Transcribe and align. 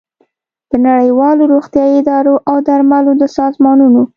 د 0.69 0.71
نړیوالو 0.87 1.43
روغتیايي 1.53 1.93
ادارو 2.01 2.35
او 2.49 2.55
د 2.59 2.63
درملو 2.67 3.11
د 3.21 3.23
سازمانونو 3.37 4.01